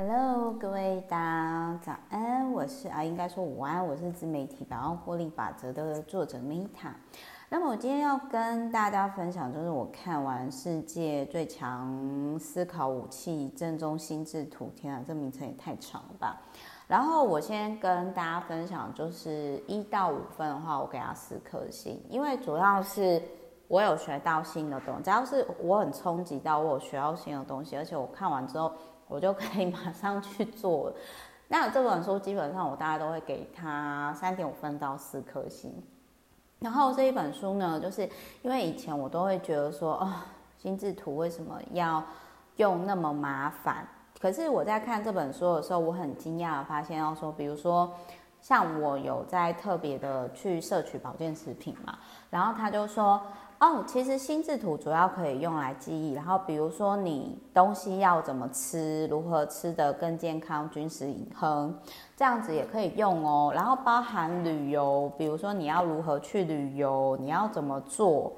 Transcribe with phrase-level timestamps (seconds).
[0.00, 6.92] Hello，各位大家早安，我是啊，应该说午安，我是自媒体百万获利法则的作者 Meta。
[7.48, 16.40] 那么我今天要跟大家分享，就是我看完世界最强思考武器正宗心智图，天啊，这名称也太长了吧。
[16.86, 23.20] 然后我先跟大家分享，就是一到五分的话，我给他四颗星，因为主要是
[23.66, 28.70] 我有学到新的东西，只要是我很冲击到我有学到新的东西，而且我看完之后。
[29.08, 30.92] 我就可以马上去做。
[31.48, 35.72] 那这本书基本上我大概都会给他三点五分到四颗星。
[36.58, 38.08] 然后这一本书呢，就是
[38.42, 40.12] 因为以前我都会觉得说，哦，
[40.58, 42.04] 心智图为什么要
[42.56, 43.88] 用那么麻烦？
[44.20, 47.90] 可是我在看这本书的时候，我很惊讶的发现，要说，比如说
[48.40, 51.98] 像我有在特别的去摄取保健食品嘛，
[52.30, 53.22] 然后他就说。
[53.60, 61.76] 哦，其实心智图主要可以用来记忆，然后比如说你东西要怎么吃，如何吃得更健康，均食饮衡，
[62.16, 63.50] 这样子也可以用哦。
[63.52, 68.32] 然后包含旅游，比如说你要如何去旅游，你要怎么做。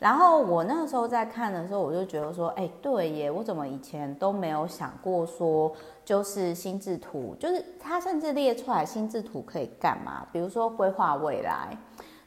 [0.00, 5.72] 然后我那个时候在看的时候，我就觉得说，哎，对耶，我怎么以前都没有想过说，
[6.04, 10.26] 就是心智图，就是它甚至列出来心智图可以干嘛？
[10.32, 11.78] 比如说规划未来，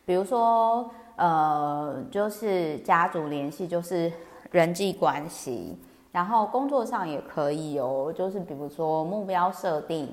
[0.05, 0.89] 比如说。
[1.19, 4.11] 呃，就是家族联系，就是
[4.51, 5.77] 人际关系，
[6.13, 10.09] 然后工作上也可以哦，就是比如说目标设定，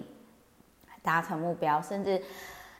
[1.02, 2.20] 达成目标，甚至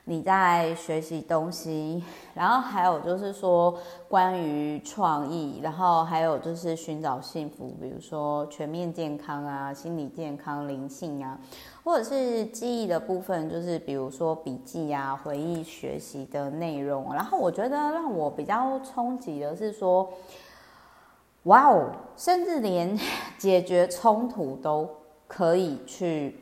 [0.09, 2.01] 你在学习东西，
[2.33, 3.77] 然后还有就是说
[4.07, 11.37] 关于创意，然后还有就是寻找幸福，比如说全面健康啊，心理健康、灵性啊。
[11.83, 17.13] 或者是记忆的部分，就是比如说笔记啊、回忆、学习的内容。
[17.13, 20.09] 然后我觉得让我比较冲击的是说，
[21.43, 22.97] 哇哦，甚至连
[23.37, 24.89] 解决冲突都
[25.27, 26.39] 可以去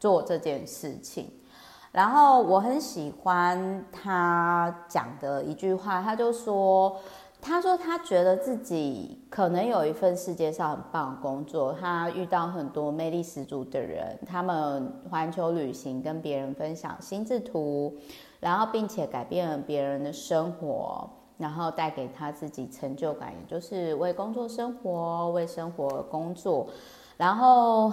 [0.00, 1.30] 做这件事情。
[1.96, 6.94] 然后我很喜欢他讲的一句话，他就说。
[7.38, 17.94] 他说：“他觉得自己可能有一份世界上很棒的工作，他遇到很多魅力十足的人，他们环球旅行，跟别人分享心智图，
[18.40, 26.66] 然后并且改变了别人的生活，然后带给他自己成就感，也就是为工作生活，为生活工作，
[27.16, 27.92] 然后，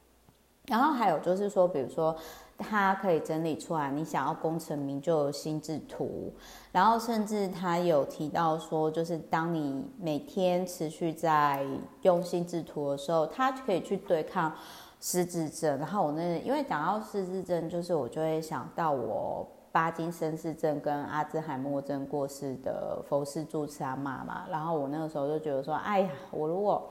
[0.66, 2.16] 然后还有就是说，比如说。”
[2.60, 6.32] 他可以整理出来，你想要功成名就的心智图，
[6.70, 11.66] 然后甚至他有提到说，就是当你每天持续在
[12.02, 14.52] 用心智图的时候，他可以去对抗
[15.00, 15.78] 失智症。
[15.78, 26.90] 然后我那因为讲到失智症，就是我就会想到我巴金森氏症跟阿兹海默症过世的佛氏住持阿妈嘛，然后我那个时候就觉得说，哎呀，我如果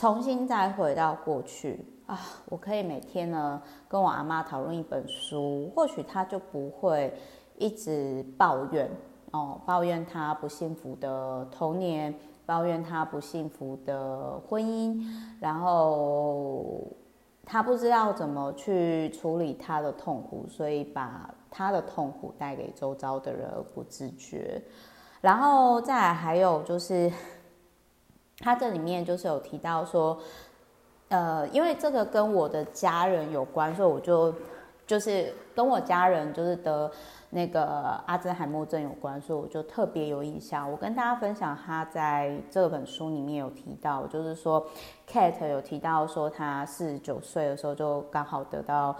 [0.00, 1.84] 重新再回到过去。
[2.06, 7.12] 啊，我可以每天呢跟我阿妈讨论一本书，或许她就不会
[7.58, 8.90] 一直抱怨
[9.32, 12.14] 哦，抱怨她不幸福的童年，
[12.46, 15.04] 抱怨她不幸福的婚姻，
[15.38, 16.82] 然后
[17.44, 24.62] 她不知道怎么去处理她的痛苦，所以把她的痛苦带给周遭的人而不自觉。
[25.20, 27.12] 然后再来还有就是，
[28.40, 30.18] 他这里面就是有提到说。
[31.12, 34.32] 呃，因为这个跟我的家人有关，所以我就
[34.86, 36.88] 就是跟我家人就是得
[37.30, 40.70] 那个阿兹海默症有关，所以我就特别有印象。
[40.70, 44.64] 我跟大家分享，他在这本书里面有提到，就是说
[45.10, 48.94] ，Kate 有提到说，他四十九岁的时候就刚好得到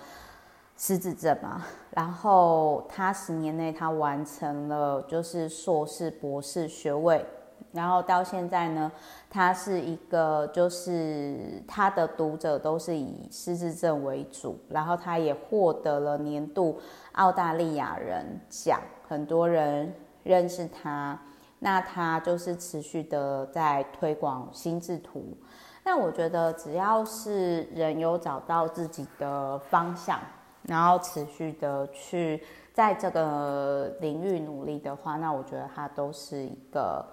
[0.77, 7.25] 失智症嘛，然后他十年内他完成了就是硕士、博士学位。
[7.73, 8.91] 然后到现在呢，
[9.31, 16.81] 他是一个，就是他的读者都是以失智症为主，然后他也获得了年度
[17.13, 19.95] 澳大利亚人奖，很多人
[20.25, 21.17] 认识他。
[21.61, 25.37] 那他就是持续的在推广心智图。
[25.85, 30.19] 那我觉得只要是人有找到自己的方向，
[30.63, 32.43] 然后持续的去
[32.73, 37.07] 在这个领域努力的话，那我觉得他都是一个。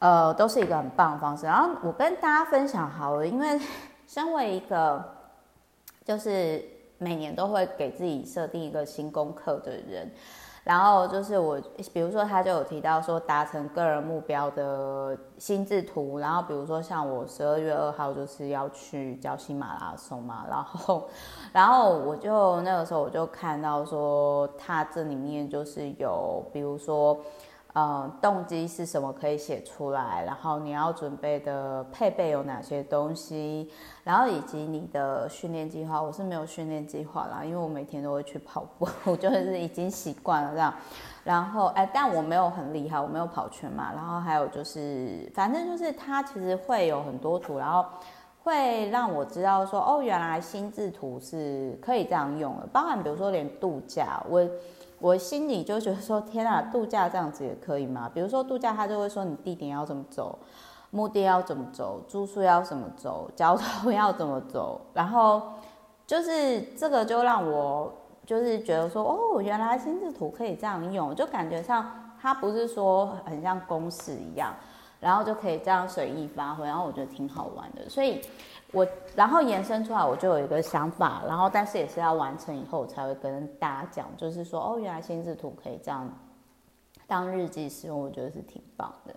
[0.00, 1.44] 呃，都是一个很棒的方式。
[1.44, 3.60] 然后我跟大家分享好了，因为
[4.06, 5.04] 身为一个
[6.04, 6.64] 就是
[6.98, 10.10] 每年都会给自己设定一个新功课的人，
[10.62, 11.60] 然后就是我，
[11.92, 21.08] 比如说他就有提到说达成个人目标的心智图，然后比如说像我十二月二号就是要去礁溪马拉松嘛，然后
[21.52, 27.18] 然后我就那个时候我就看到说他这里面就是有比如说。
[27.78, 33.70] 呃，动机是什么可以写出来，然后你要准备的配备有哪些东西，
[34.02, 36.02] 然后以及你的训练计划。
[36.02, 40.74] 我是没有训练计划啦，因为我每天都会去跑步， 我就是已经习惯了这样。
[41.22, 43.92] 然后，哎，但我没有很厉害，我没有跑圈嘛。
[43.94, 47.86] 然后还有就是，反正就是它其实会有很多图，然后
[48.42, 54.44] 会让我知道说，哦，原来心智图是可以这样用的，包含比如说连度假，我。
[55.00, 58.10] 我心里就觉得说，天啊， 度假这样子也可以吗？
[58.12, 60.38] 比如说度假，他就会说你地点要怎么走，
[60.90, 65.40] 目的要怎么走，住宿要怎么走，交通要怎么走，然后
[66.06, 67.92] 就是这个就让我
[68.26, 74.54] 就是觉得说，哦，原来心智图可以这样用，就感觉上它不是说很像公式一样，
[75.00, 78.20] 然后就可以这样随意发挥，然后我觉得挺好玩的，所以。
[78.70, 78.86] 我
[79.16, 86.06] 然后延伸出来，我就有一个想法，然后但是也是要完成以后我才会跟大家讲，就是说哦，原来心智图可以这样
[87.06, 89.14] 当日记使用，我觉得是挺棒的。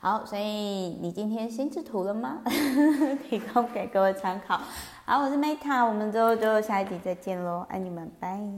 [0.00, 2.38] 好，所以你今天心智图了吗？
[3.28, 4.58] 提供给各位参考。
[5.04, 8.40] 好，我是 Meta，我们之后就下一集再见喽，爱你们，拜。